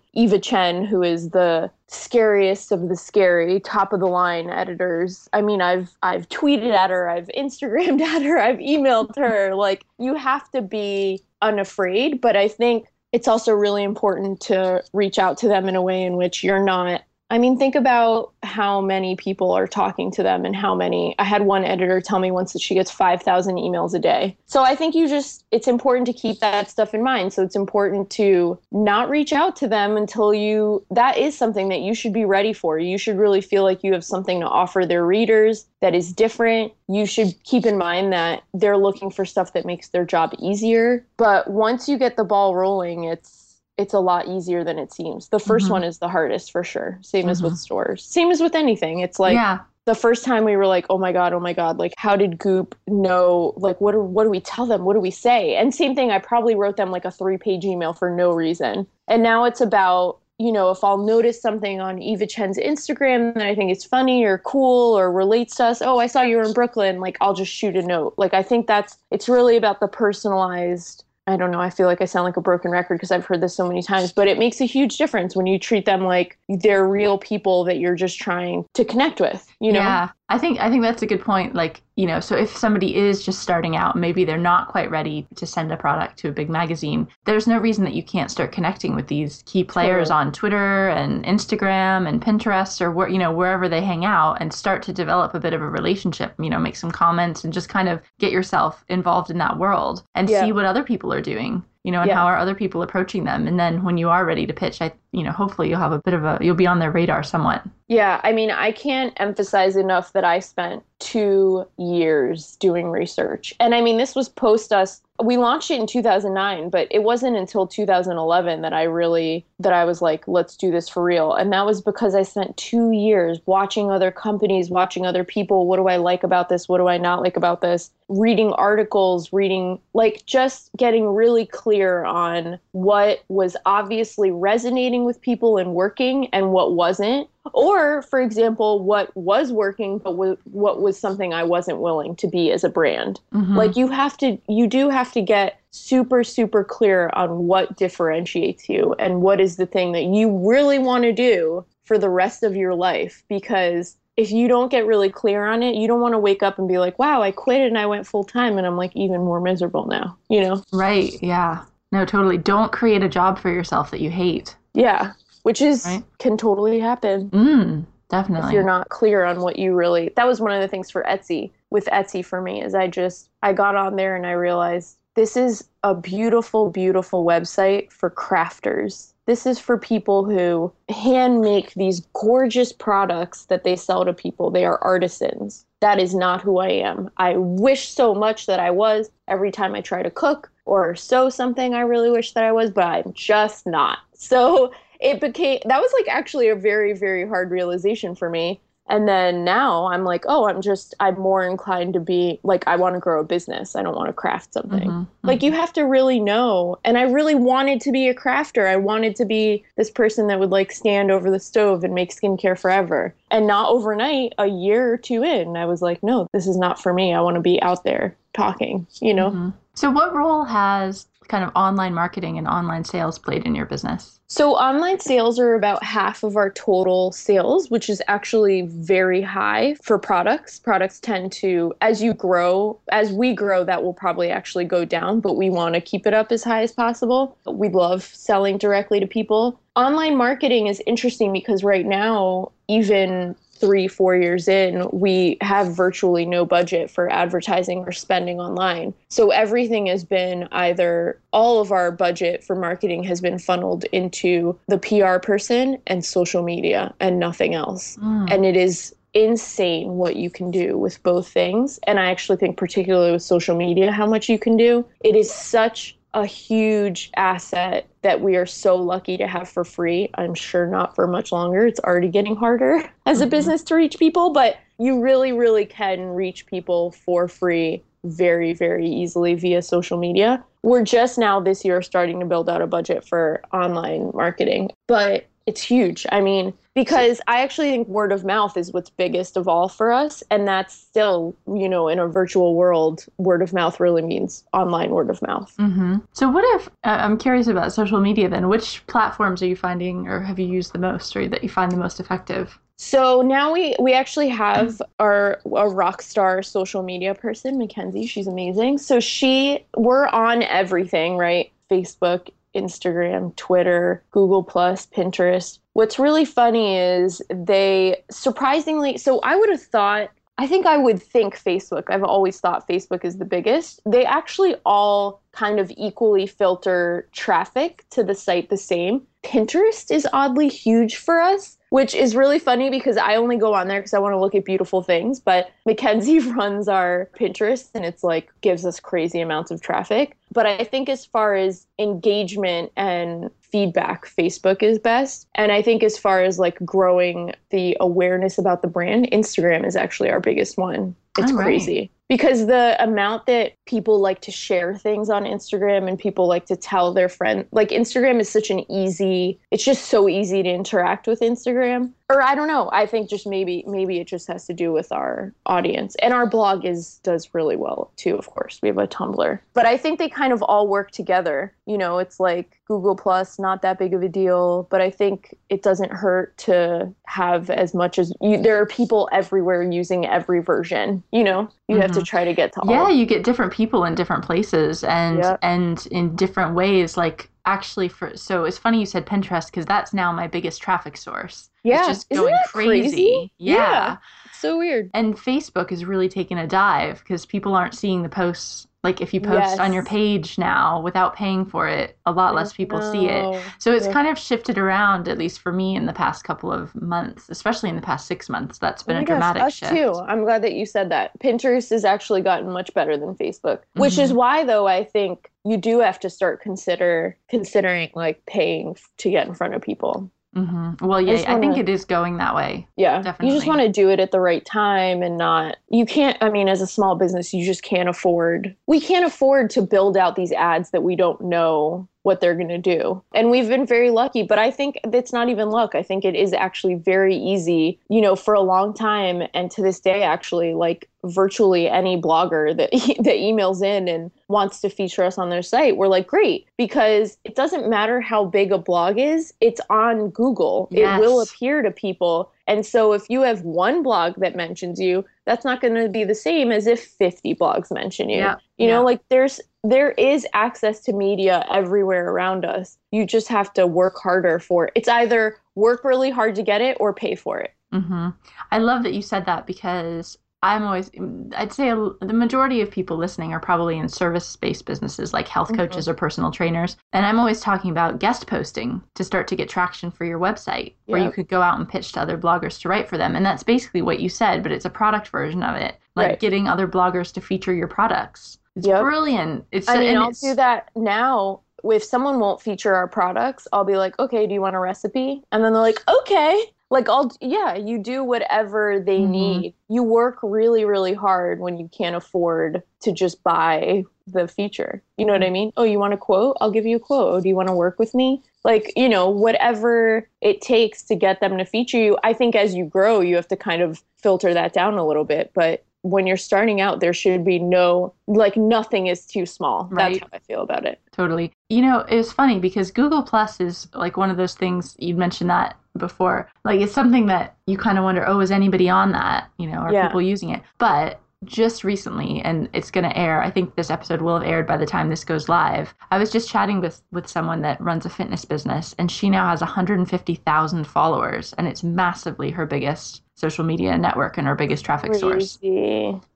[0.14, 5.28] Eva Chen, who is the scariest of the scary, top of the line editors.
[5.34, 9.56] I mean, I've I've tweeted at her, I've Instagrammed at her, I've emailed her.
[9.56, 12.22] Like, you have to be unafraid.
[12.22, 16.04] But I think it's also really important to reach out to them in a way
[16.04, 20.46] in which you're not I mean, think about how many people are talking to them
[20.46, 21.14] and how many.
[21.20, 24.36] I had one editor tell me once that she gets 5,000 emails a day.
[24.48, 27.34] So I think you just, it's important to keep that stuff in mind.
[27.34, 31.82] So it's important to not reach out to them until you, that is something that
[31.82, 32.80] you should be ready for.
[32.80, 36.74] You should really feel like you have something to offer their readers that is different.
[36.88, 41.06] You should keep in mind that they're looking for stuff that makes their job easier.
[41.18, 43.39] But once you get the ball rolling, it's,
[43.80, 45.30] it's a lot easier than it seems.
[45.30, 45.72] The 1st Mhm.
[45.72, 47.00] one is the hardest for sure.
[47.02, 47.58] Same as with Mhm.
[47.58, 48.04] stores.
[48.04, 49.00] Same as with anything.
[49.00, 49.60] It's like yeah.
[49.86, 52.38] the first time we were like, "Oh my god, oh my god, like how did
[52.38, 54.84] Goop know like what do, what do we tell them?
[54.86, 57.94] What do we say?" And same thing, I probably wrote them like a 3-page email
[57.94, 58.86] for no reason.
[59.08, 63.46] And now it's about you know, if I'll notice something on Eva Chen's Instagram that
[63.46, 66.44] I think is funny or cool or relates to us, oh, I saw you were
[66.44, 68.14] in Brooklyn, like I'll just shoot a note.
[68.16, 71.62] Like I think that's it's really about the personalized I don't know.
[71.62, 73.84] I feel like I sound like a broken record because I've heard this so many
[73.84, 77.64] times, but it makes a huge difference when you treat them like they're real people
[77.66, 79.80] that you're just trying to connect with, you know?
[79.80, 81.56] Yeah, I think I think that's a good point.
[81.56, 85.28] Like, you know, so if somebody is just starting out, maybe they're not quite ready
[85.36, 87.08] to send a product to a big magazine.
[87.26, 90.28] There's no reason that you can't start connecting with these key players Totally.
[90.28, 94.54] on Twitter and Instagram and Pinterest or where you know wherever they hang out and
[94.54, 96.34] start to develop a bit of a relationship.
[96.40, 100.04] You know, make some comments and just kind of get yourself involved in that world
[100.14, 100.46] and Yeah.
[100.46, 101.64] see what other people are doing.
[101.84, 102.16] You know, and Yeah.
[102.16, 103.48] how are other people approaching them?
[103.48, 106.00] And then when you are ready to pitch, I, you know, hopefully you'll have a
[106.00, 107.64] bit of a, you'll be on their radar somewhat.
[107.88, 113.54] Yeah, I mean, I can't emphasize enough that I spent two years doing research.
[113.60, 115.02] And I mean, this was post us.
[115.24, 119.84] We launched it in 2009, but it wasn't until 2011 that I really that I
[119.84, 121.34] was like, let's do this for real.
[121.34, 125.78] And that was because I spent 2 years watching other companies, watching other people, what
[125.78, 126.70] do I like about this?
[126.70, 127.92] What do I not like about this?
[128.08, 135.58] Reading articles, reading like just getting really clear on what was obviously resonating with people
[135.58, 141.34] and working and what wasn't or for example what was working but what was something
[141.34, 143.56] i wasn't willing to be as a brand Mhm.
[143.56, 148.68] like you have to you do have to get super super clear on what differentiates
[148.70, 152.44] you and what is the thing that you really want to do for the rest
[152.44, 156.14] of your life because if you don't get really clear on it you don't want
[156.14, 158.66] to wake up and be like wow i quit and i went full time and
[158.66, 161.14] i'm like even more miserable now you know Right.
[161.22, 161.64] Yeah.
[161.92, 162.38] No, totally.
[162.38, 164.56] Don't create a job for yourself that you hate.
[164.74, 166.04] yeah which is Right.
[166.20, 168.48] can totally happen Mm, definitely.
[168.50, 171.04] if you're not clear on what you really that was one of the things for
[171.04, 174.98] Etsy with Etsy for me is I just I got on there and I realized
[175.20, 179.12] this is a beautiful beautiful website for crafters.
[179.26, 184.50] This is for people who hand make these gorgeous products that they sell to people.
[184.50, 185.66] They are artisans.
[185.82, 187.12] That is not who I am.
[187.18, 191.30] I wish so much that I was every time I try to cook or sew
[191.30, 193.98] something I really wish that I was, but I'm just not.
[194.14, 199.08] So it became that was like actually a very very hard realization for me and
[199.08, 202.96] then now i'm like oh i'm just i'm more inclined to be like i want
[202.96, 203.76] to grow a business.
[203.76, 204.90] I don't want to craft something.
[204.90, 206.78] Mhm, like you have to really know.
[206.84, 208.68] And i really wanted to be a crafter.
[208.68, 212.12] I wanted to be this person that would like stand over the stove and make
[212.14, 213.14] skincare forever.
[213.32, 216.82] And not overnight a year or two in i was like no this is not
[216.82, 217.14] for me.
[217.14, 219.32] I want to be out there talking you know?
[219.32, 219.54] Mhm.
[219.76, 224.20] So, what role has kind of online marketing and online sales played in your business?
[224.28, 229.76] So online sales are about half of our total sales, which is actually very high
[229.82, 230.60] for products.
[230.60, 235.20] Products tend to, as you grow, as we grow, that will probably actually go down,
[235.20, 237.38] but we want to keep it up as high as possible.
[237.48, 239.60] We love selling directly to people.
[239.76, 246.26] Online marketing is interesting because right now, even three, four years in, we have virtually
[246.26, 248.94] no budget for advertising or spending online.
[249.10, 254.58] So everything has been either all of our budget for marketing has been funneled into
[254.68, 257.98] the PR person and social media and nothing else.
[257.98, 258.32] Mm.
[258.32, 261.80] And it is insane what you can do with both things.
[261.88, 264.86] And I actually think, particularly with social media, how much you can do.
[265.02, 270.10] It is such a huge asset that we are so lucky to have for free.
[270.16, 271.68] I'm sure not for much longer.
[271.68, 273.30] It's already getting harder as a Mhm.
[273.30, 278.88] business to reach people, but you really, really can reach people for free very, very
[278.88, 280.44] easily via social media.
[280.64, 285.26] We're just now this year starting to build out a budget for online marketing, but
[285.50, 286.06] it's huge.
[286.12, 289.92] I mean, because I actually think word of mouth is what's biggest of all for
[289.92, 290.22] us.
[290.30, 294.92] And that's still, you know, in a virtual world, word of mouth really means online
[294.92, 295.52] word of mouth.
[295.58, 298.48] hmm So, what if uh, I'm curious about social media then?
[298.48, 301.72] Which platforms are you finding or have you used the most or that you find
[301.72, 302.60] the most effective?
[302.78, 308.06] So now we we actually have our a rock star social media person, Mackenzie.
[308.06, 308.78] She's amazing.
[308.78, 311.52] So she we're on everything, right?
[311.70, 315.60] Facebook, Instagram, Twitter, Google Plus, Pinterest.
[315.74, 321.04] What's really funny is they surprisingly, so I would have thought I think I would
[321.04, 321.84] think Facebook.
[321.90, 323.82] I've always thought Facebook is the biggest.
[323.86, 329.06] They actually all kind of equally filter traffic to the site the same.
[329.22, 333.68] Pinterest is oddly huge for us which is really funny because I only go on
[333.68, 335.20] there because I want to look at beautiful things.
[335.20, 340.18] But Mackenzie runs our Pinterest and it's like gives us crazy amounts of traffic.
[340.32, 345.28] But I think as far as engagement and feedback, Facebook is best.
[345.36, 349.76] And I think as far as like growing the awareness about the brand, Instagram is
[349.76, 350.96] actually our biggest one.
[351.18, 356.28] It's crazy because the amount that people like to share things on Instagram and people
[356.28, 360.44] like to tell their friend like Instagram is such an easy it's just so easy
[360.44, 361.92] to interact with Instagram.
[362.10, 364.92] Or I don't know I think just maybe maybe it just has to do with
[364.92, 365.96] our audience.
[366.02, 368.60] And our blog is does really well too of course.
[368.62, 369.40] We have a Tumblr.
[369.54, 371.54] But I think they kind of all work together.
[371.66, 374.68] You know it's like Google Plus not that big of a deal.
[374.72, 379.08] But I think it doesn't hurt to have as much as you, there are people
[379.12, 381.50] everywhere using every version you know?
[381.68, 381.82] You mm-hmm.
[381.82, 382.06] have to mm-hmm.
[382.06, 385.40] try to get to all yeah you get different people in different places and yep.
[385.42, 389.94] and in different ways like actually for so it's funny you said pinterest because that's
[389.94, 392.90] now my biggest traffic source yeah it's just going crazy.
[392.90, 393.56] crazy, Yeah.
[393.56, 393.98] yeah
[394.34, 398.68] so weird and facebook is really taking a dive because people aren't seeing the posts
[398.84, 399.60] like if you post yes.
[399.60, 403.44] on your page now without paying for it, a lot less people see it.
[403.58, 406.74] So it's kind of shifted around, at least for me, in the past couple of
[406.76, 408.58] months, especially in the past six months.
[408.58, 409.74] That's been oh a dramatic gosh, us shift.
[409.74, 409.96] too.
[410.08, 411.18] I'm glad that you said that.
[411.20, 414.02] Pinterest has actually gotten much better than Facebook, which mm-hmm.
[414.02, 419.10] is why, though, I think you do have to start consider considering like paying to
[419.10, 420.10] get in front of people.
[420.36, 420.86] Mm-hmm.
[420.86, 422.68] Well, yeah, I, I think it is going that way.
[422.76, 423.28] Yeah, definitely.
[423.28, 425.58] You just want to do it at the right time and not.
[425.70, 426.18] You can't.
[426.22, 428.56] I mean, as a small business, you just can't afford.
[428.68, 432.48] We can't afford to build out these ads that we don't know what they're going
[432.48, 433.02] to do.
[433.14, 435.76] And we've been very lucky, but I think it's not even luck.
[435.76, 439.62] I think it is actually very easy, you know, for a long time and to
[439.62, 442.72] this day actually like virtually any blogger that
[443.04, 447.18] that emails in and wants to feature us on their site, we're like, great, because
[447.24, 450.68] it doesn't matter how big a blog is, it's on Google.
[450.72, 450.98] Yes.
[450.98, 452.32] It will appear to people.
[452.50, 456.04] And so if you have one blog that mentions you, that's not going to be
[456.04, 458.18] the same as if 50 blogs mention you.
[458.18, 458.38] Yeah.
[458.58, 462.80] You know, like there's there is access to media everywhere around us.
[462.92, 464.74] You just have to work harder for it.
[464.76, 467.54] It's either work really hard to get it or pay for it.
[467.72, 468.10] Mm-hmm.
[468.52, 470.90] I love that you said that because I'm always,
[471.36, 475.54] I'd say the majority of people listening are probably in service based businesses like health
[475.54, 475.92] coaches mm-hmm.
[475.92, 476.78] or personal trainers.
[476.94, 480.74] And I'm always talking about guest posting to start to get traction for your website
[480.86, 483.16] where you could go out and pitch to other bloggers to write for them.
[483.16, 486.20] And that's basically what you said, but it's a product version of it, like right.
[486.20, 488.38] getting other bloggers to feature your products.
[488.56, 488.82] It's yep.
[488.82, 489.46] brilliant.
[489.52, 491.42] It's, I mean, I'll do that now.
[491.66, 495.22] If someone won't feature our products, I'll be like, okay, do you want a recipe?
[495.34, 499.12] And then they're like, okay like I'll yeah, you do whatever they mm-hmm.
[499.12, 499.54] need.
[499.70, 504.82] You work really really hard when you can't afford to just buy the feature.
[504.98, 505.52] You know what I mean?
[505.58, 506.38] Oh, you want a quote?
[506.42, 507.14] I'll give you a quote.
[507.14, 508.24] Oh, do you want to work with me?
[508.44, 511.98] Like, you know, whatever it takes to get them to feature you.
[512.04, 515.04] I think as you grow, you have to kind of filter that down a little
[515.04, 519.68] bit, but when you're starting out, there should be no, like, nothing is too small.
[519.72, 519.94] Right.
[519.94, 520.82] That's how I feel about it.
[520.92, 521.32] Totally.
[521.50, 525.30] You know, it's funny because Google Plus is like one of those things you mentioned
[525.30, 526.30] that before.
[526.44, 529.30] Like it's something that you kind of wonder, oh, is anybody on that?
[529.38, 529.88] You know, are yeah.
[529.88, 530.42] people using it?
[530.58, 534.48] But just recently and it's going to air i think this episode will have aired
[534.48, 537.86] by the time this goes live i was just chatting with with someone that runs
[537.86, 543.44] a fitness business and she now has 150000 followers and it's massively her biggest social
[543.44, 545.00] media network and her biggest traffic Crazy.
[545.00, 545.40] source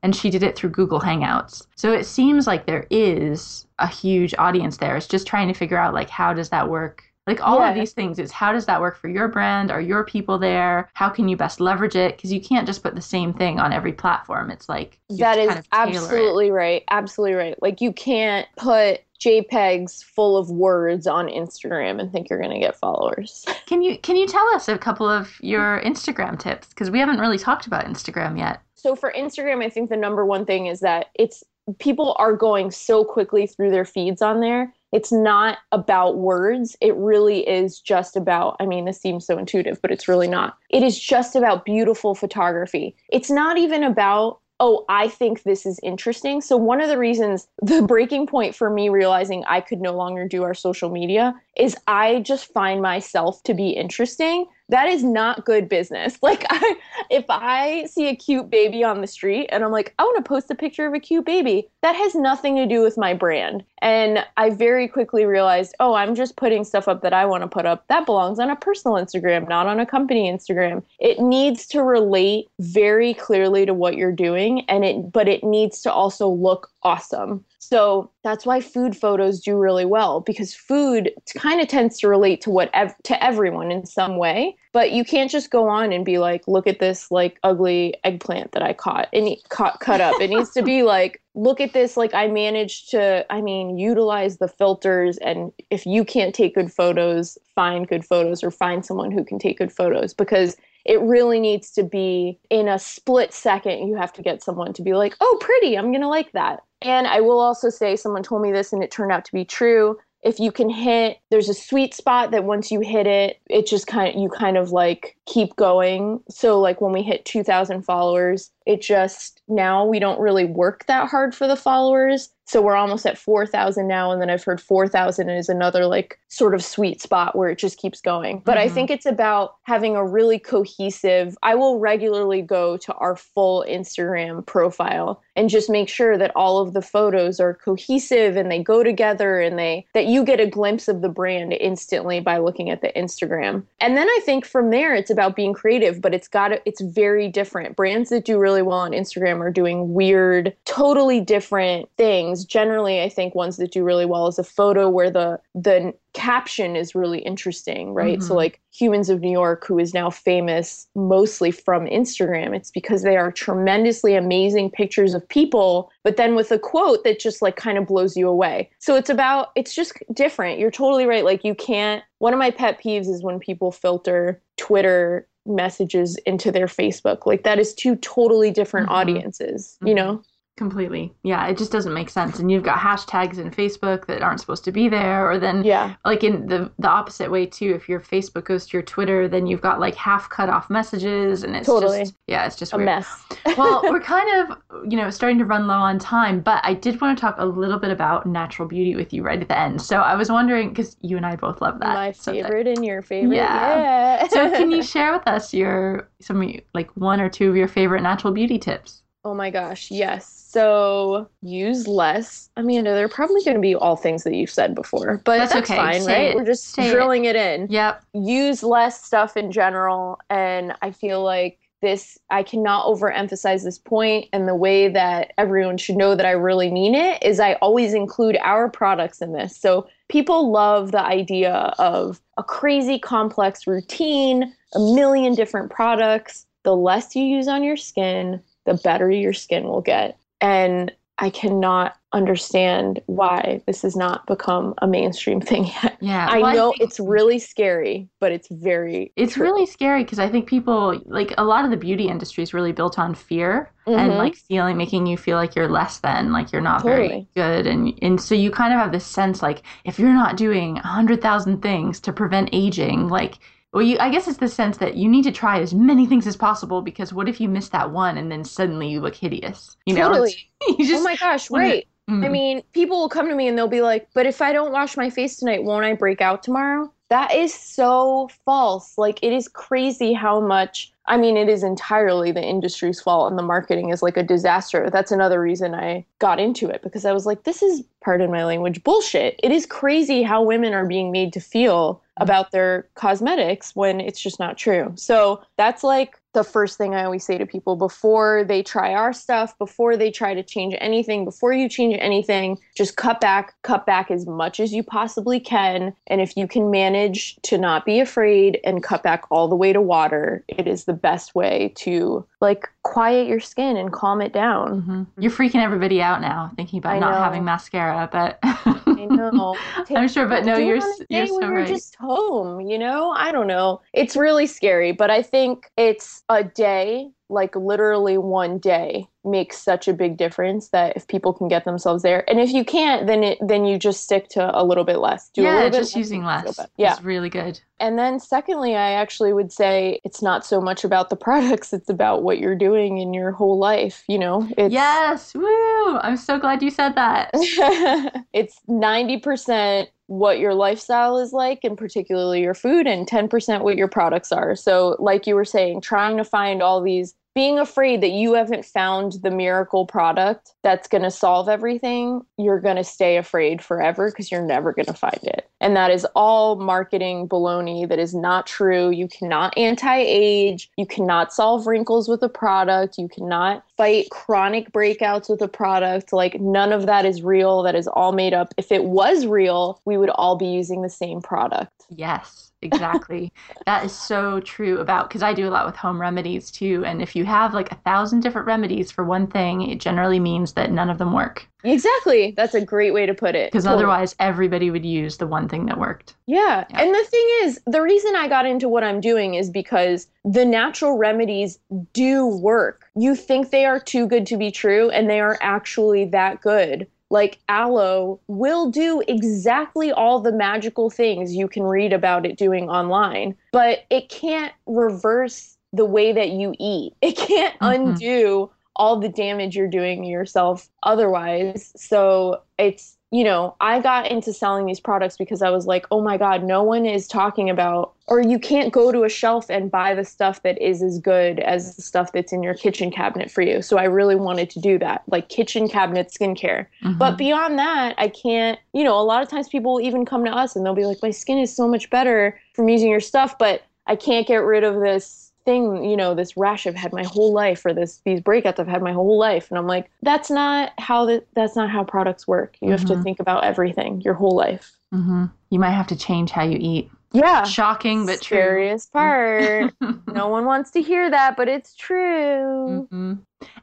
[0.03, 4.33] and she did it through google hangouts so it seems like there is a huge
[4.37, 7.59] audience there it's just trying to figure out like how does that work like all
[7.59, 7.69] yeah.
[7.69, 9.71] of these things is how does that work for your brand?
[9.71, 10.89] Are your people there?
[10.93, 12.17] How can you best leverage it?
[12.17, 14.51] Because you can't just put the same thing on every platform.
[14.51, 16.83] It's like that is kind of absolutely right.
[16.89, 17.61] Absolutely right.
[17.61, 22.59] Like you can't put JPEGs full of words on Instagram and think you're going to
[22.59, 23.45] get followers.
[23.65, 27.19] Can you can you tell us a couple of your Instagram tips because we haven't
[27.19, 28.61] really talked about Instagram yet.
[28.75, 31.43] So for Instagram, I think the number one thing is that it's
[31.79, 36.77] people are going so quickly through their feeds on there it's not about words.
[36.79, 40.55] It really is just about, I mean, this seems so intuitive, but it's really not.
[40.69, 42.95] It is just about beautiful photography.
[43.09, 46.39] It's not even about, oh, I think this is interesting.
[46.39, 50.25] So, one of the reasons, the breaking point for me realizing I could no longer
[50.27, 54.47] do our social media is I just find myself to be interesting.
[54.69, 56.17] That is not good business.
[56.23, 56.75] Like I
[57.09, 60.27] if I see a cute baby on the street and I'm like, I want to
[60.27, 63.63] post a picture of a cute baby, that has nothing to do with my brand.
[63.81, 67.47] And I very quickly realized, oh, I'm just putting stuff up that I want to
[67.47, 67.85] put up.
[67.89, 70.81] That belongs on a personal Instagram, not on a company Instagram.
[70.97, 75.81] It needs to relate very clearly to what you're doing and it but it needs
[75.81, 77.43] to also look awesome.
[77.59, 82.41] So that's why food photos do really well because food kind of tends to relate
[82.41, 84.55] to what ev- to everyone in some way.
[84.73, 88.51] But you can't just go on and be like, look at this like ugly eggplant
[88.51, 90.19] that I caught and caught cut up.
[90.19, 94.37] It needs to be like, look at this like I managed to I mean utilize
[94.37, 99.11] the filters and if you can't take good photos, find good photos or find someone
[99.11, 103.87] who can take good photos because it really needs to be in a split second
[103.87, 107.07] you have to get someone to be like oh pretty i'm to like that and
[107.07, 109.97] I will also say someone told me this and it turned out to be true.
[110.21, 113.87] If you can hit, there's a sweet spot that once you hit it, it just
[113.87, 116.21] kind of, you kind of like keep going.
[116.29, 121.09] So, like when we hit 2,000 followers, it just now we don't really work that
[121.09, 122.29] hard for the followers.
[122.45, 124.11] So we're almost at 4,000 now.
[124.11, 127.77] And then I've heard 4,000 is another like sort of sweet spot where it just
[127.77, 128.41] keeps going.
[128.43, 128.69] But mm-hmm.
[128.69, 133.65] I think it's about having a really cohesive, I will regularly go to our full
[133.67, 138.61] Instagram profile and just make sure that all of the photos are cohesive and they
[138.61, 142.69] go together and they, that you get a glimpse of the brand instantly by looking
[142.69, 143.63] at the Instagram.
[143.79, 147.29] And then I think from there, it's about being creative, but it's got, it's very
[147.29, 147.75] different.
[147.75, 152.45] Brands that do really well on Instagram are doing weird, totally different things.
[152.45, 156.75] Generally, I think ones that do really well is a photo where the the caption
[156.75, 158.19] is really interesting, right?
[158.19, 158.27] Mm-hmm.
[158.27, 163.01] So like Humans of New York, who is now famous mostly from Instagram, it's because
[163.01, 167.55] they are tremendously amazing pictures of people, but then with a quote that just like
[167.55, 168.69] kind of blows you away.
[168.79, 170.59] So it's about it's just different.
[170.59, 171.25] You're totally right.
[171.25, 176.51] Like you can't one of my pet peeves is when people filter Twitter messages into
[176.51, 177.25] their Facebook.
[177.25, 178.95] Like that is two totally different mm-hmm.
[178.95, 179.95] audiences, you mm-hmm.
[179.95, 180.23] know?
[180.55, 181.11] Completely.
[181.23, 182.37] Yeah, it just doesn't make sense.
[182.37, 185.27] And you've got hashtags in Facebook that aren't supposed to be there.
[185.27, 187.73] Or then, yeah, like in the the opposite way too.
[187.73, 191.43] If your Facebook goes to your Twitter, then you've got like half cut off messages,
[191.43, 192.01] and it's totally.
[192.01, 192.85] just yeah, it's just a weird.
[192.85, 193.23] mess.
[193.57, 197.01] well, we're kind of you know starting to run low on time, but I did
[197.01, 199.81] want to talk a little bit about natural beauty with you right at the end.
[199.81, 201.95] So I was wondering because you and I both love that.
[201.95, 203.35] My favorite and your favorite.
[203.35, 204.21] Yeah.
[204.21, 204.27] yeah.
[204.27, 208.03] so can you share with us your some like one or two of your favorite
[208.03, 209.01] natural beauty tips?
[209.25, 210.42] Oh my gosh, yes.
[210.53, 212.51] So use less.
[212.55, 215.53] I mean, they're probably going to be all things that you've said before, but that's,
[215.53, 215.77] that's okay.
[215.79, 216.29] fine, Say right?
[216.29, 216.35] It.
[216.35, 217.35] We're just Say drilling it.
[217.35, 217.67] it in.
[217.71, 218.03] Yep.
[218.13, 223.93] Use less stuff in general, and I feel like this I cannot overemphasize this point.
[224.23, 227.53] point and the way that everyone should know that I really mean it is I
[227.55, 229.57] always include our products in this.
[229.57, 236.45] So people love the idea of a crazy complex routine, a million different products.
[236.61, 240.17] The less you use on your skin, the better your skin will get.
[240.43, 245.97] And I cannot understand why this has not become a mainstream thing yet.
[246.01, 246.27] Yeah.
[246.29, 249.45] I well, know I it's really scary, but it's very It's true.
[249.45, 252.71] really scary because I think people like a lot of the beauty industry is really
[252.71, 253.97] built on fear mm-hmm.
[253.97, 257.07] and like feeling making you feel like you're less than, like you're not totally.
[257.07, 260.35] very good and and so you kind of have this sense like if you're not
[260.35, 263.37] doing a 100,000 things to prevent aging, like
[263.73, 266.27] well, you, I guess it's the sense that you need to try as many things
[266.27, 269.75] as possible because what if you miss that one and then suddenly you look hideous?
[269.87, 270.35] You know, totally.
[270.67, 271.87] you just, oh my gosh, right.
[272.07, 272.23] Mm.
[272.23, 274.71] I mean, people will come to me and they'll be like, but if I don't
[274.71, 276.92] wash my face tonight, won't I break out tomorrow?
[277.09, 278.97] That is so false.
[278.97, 283.37] Like, it is crazy how much I mean, it is entirely the industry's fault, and
[283.37, 284.89] the marketing is like a disaster.
[284.89, 288.45] That's another reason I got into it because I was like, this is, pardon my
[288.45, 289.37] language, bullshit.
[289.43, 292.23] It is crazy how women are being made to feel mm-hmm.
[292.23, 294.93] about their cosmetics when it's just not true.
[294.95, 299.13] So that's like the first thing I always say to people before they try our
[299.13, 303.85] stuff, before they try to change anything, before you change anything, just cut back, cut
[303.85, 305.93] back as much as you possibly can.
[306.07, 309.73] And if you can manage to not be afraid and cut back all the way
[309.73, 314.33] to water, it is the best way to like quiet your skin and calm it
[314.33, 314.81] down.
[314.81, 315.03] Mm-hmm.
[315.17, 319.55] You're freaking everybody out now thinking about not having mascara, but I know.
[319.95, 321.59] I'm sure, but no, you're you're so right.
[321.59, 323.11] You're just home, you know.
[323.11, 323.79] I don't know.
[323.93, 329.87] It's really scary, but I think it's a day, like literally one day makes such
[329.87, 333.23] a big difference that if people can get themselves there, and if you can't, then
[333.23, 335.29] it then you just stick to a little bit less.
[335.29, 336.59] Do yeah, just using less.
[336.77, 337.59] Yeah, it's really good.
[337.79, 341.89] And then secondly, I actually would say it's not so much about the products; it's
[341.89, 344.03] about what you're doing in your whole life.
[344.07, 345.97] You know, it's, yes, woo!
[345.97, 347.31] I'm so glad you said that.
[348.33, 353.77] it's ninety percent what your lifestyle is like and particularly your food and 10% what
[353.77, 354.55] your products are.
[354.55, 358.63] So like you were saying, trying to find all these being afraid that you haven't
[358.63, 364.11] found the miracle product that's going to solve everything, you're going to stay afraid forever
[364.11, 365.49] because you're never going to find it.
[365.59, 368.91] And that is all marketing baloney that is not true.
[368.91, 370.69] You cannot anti age.
[370.77, 372.97] You cannot solve wrinkles with a product.
[372.97, 376.13] You cannot fight chronic breakouts with a product.
[376.13, 377.63] Like, none of that is real.
[377.63, 378.53] That is all made up.
[378.57, 381.71] If it was real, we would all be using the same product.
[381.89, 383.31] Yes exactly.
[383.65, 386.83] that is so true about because I do a lot with home remedies too.
[386.85, 390.53] And if you have like a thousand different remedies for one thing, it generally means
[390.53, 391.47] that none of them work.
[391.63, 392.33] Exactly.
[392.35, 393.51] That's a great way to put it.
[393.51, 393.83] Because totally.
[393.83, 396.15] otherwise, everybody would use the one thing that worked.
[396.25, 396.65] Yeah.
[396.69, 396.81] yeah.
[396.81, 400.45] And the thing is, the reason I got into what I'm doing is because the
[400.45, 401.59] natural remedies
[401.93, 402.89] do work.
[402.95, 406.87] You think they are too good to be true, and they are actually that good
[407.13, 412.69] like aloe will do exactly all the magical things you can read about it doing
[412.69, 416.93] online, but it can't reverse the way that you eat.
[417.01, 417.83] It can't mm-hmm.
[417.91, 421.73] undo all the damage you're doing yourself otherwise.
[421.75, 426.01] So it's you know, I got into selling these products because I was like, oh
[426.01, 429.69] my God, no one is talking about, or you can't go to a shelf and
[429.69, 433.29] buy the stuff that is as good as the stuff that's in your kitchen cabinet
[433.29, 433.61] for you.
[433.61, 436.65] So I really wanted to do that, like kitchen cabinet skincare.
[436.81, 436.97] Mm-hmm.
[436.97, 440.25] But beyond that, I can't, you know, a lot of times people will even come
[440.25, 442.99] to us and they'll be like, my skin is so much better from using your
[442.99, 446.93] stuff, but I can't get rid of this thing, you know, this rash I've had
[446.93, 449.49] my whole life or this these breakouts I've had my whole life.
[449.49, 452.57] And I'm like, that's not how the, that's not how products work.
[452.61, 452.71] You mm-hmm.
[452.71, 453.03] have to mm-hmm.
[453.03, 454.77] think about everything, your whole life.
[454.93, 455.25] Mm-hmm.
[455.49, 456.89] You might have to change how you eat.
[457.13, 457.43] Yeah.
[457.43, 458.99] Shocking, but Scariest true.
[458.99, 459.73] part.
[460.07, 462.87] no one wants to hear that, but it's true.
[462.91, 463.13] Mm-hmm.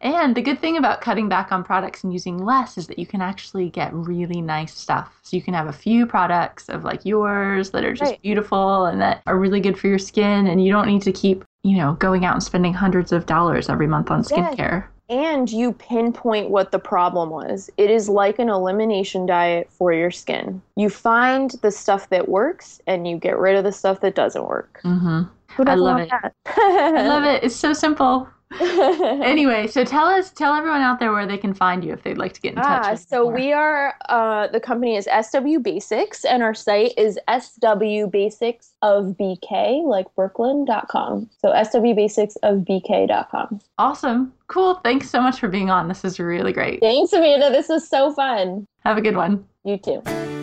[0.01, 3.07] And the good thing about cutting back on products and using less is that you
[3.07, 5.19] can actually get really nice stuff.
[5.23, 8.23] So you can have a few products of like yours that are just right.
[8.23, 10.47] beautiful and that are really good for your skin.
[10.47, 13.69] And you don't need to keep, you know, going out and spending hundreds of dollars
[13.69, 14.83] every month on skincare.
[14.83, 17.69] Yes and you pinpoint what the problem was.
[17.77, 20.63] It is like an elimination diet for your skin.
[20.77, 24.47] You find the stuff that works and you get rid of the stuff that doesn't
[24.47, 24.81] work.
[24.85, 25.23] Mm-hmm.
[25.69, 26.11] I love it.
[26.47, 27.43] I love it.
[27.43, 28.29] It's so simple.
[28.61, 32.19] Anyway, so tell us, tell everyone out there where they can find you if they'd
[32.19, 32.85] like to get in touch.
[32.85, 33.35] Ah, so more.
[33.35, 39.17] we are, uh, the company is SW Basics, and our site is SW Basics of
[39.19, 41.31] BK, like Brooklyn.com.
[41.39, 43.61] So SW Basics of BK.com.
[43.79, 44.33] Awesome.
[44.49, 44.75] Cool.
[44.83, 45.87] Thanks so much for being on.
[45.89, 46.81] This is really great.
[46.81, 47.51] Thanks, Amanda.
[47.51, 48.67] This was so fun.
[48.85, 49.45] Have a good one.
[49.65, 50.40] You too.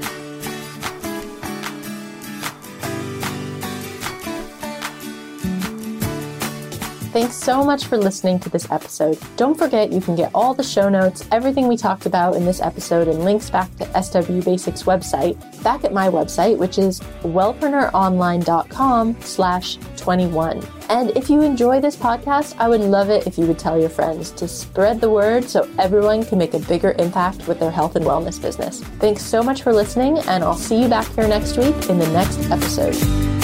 [7.18, 9.18] Thanks so much for listening to this episode.
[9.38, 12.62] Don't forget you can get all the show notes, everything we talked about in this
[12.62, 19.20] episode, and links back to SW Basics website back at my website, which is wellpreneuronline.com
[19.22, 20.64] slash 21.
[20.92, 23.90] And if you enjoy this podcast, I would love it if you would tell your
[23.90, 27.96] friends to spread the word so everyone can make a bigger impact with their health
[27.96, 28.84] and wellness business.
[29.00, 32.10] Thanks so much for listening, and I'll see you back here next week in the
[32.10, 33.37] next episode.